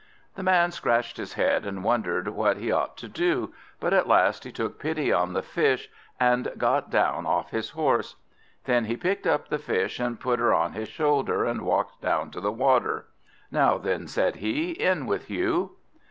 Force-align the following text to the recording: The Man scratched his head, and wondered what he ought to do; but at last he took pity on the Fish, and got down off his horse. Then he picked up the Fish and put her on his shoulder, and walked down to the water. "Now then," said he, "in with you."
The 0.33 0.41
Man 0.41 0.71
scratched 0.71 1.17
his 1.17 1.33
head, 1.35 1.63
and 1.63 1.83
wondered 1.83 2.29
what 2.29 2.57
he 2.57 2.71
ought 2.71 2.97
to 2.97 3.07
do; 3.07 3.53
but 3.79 3.93
at 3.93 4.07
last 4.07 4.45
he 4.45 4.51
took 4.51 4.79
pity 4.79 5.13
on 5.13 5.33
the 5.33 5.43
Fish, 5.43 5.91
and 6.19 6.51
got 6.57 6.89
down 6.89 7.27
off 7.27 7.51
his 7.51 7.69
horse. 7.69 8.15
Then 8.63 8.85
he 8.85 8.97
picked 8.97 9.27
up 9.27 9.49
the 9.49 9.59
Fish 9.59 9.99
and 9.99 10.19
put 10.19 10.39
her 10.39 10.55
on 10.55 10.73
his 10.73 10.89
shoulder, 10.89 11.45
and 11.45 11.61
walked 11.61 12.01
down 12.01 12.31
to 12.31 12.41
the 12.41 12.51
water. 12.51 13.09
"Now 13.51 13.77
then," 13.77 14.07
said 14.07 14.37
he, 14.37 14.71
"in 14.71 15.05
with 15.05 15.29
you." 15.29 15.73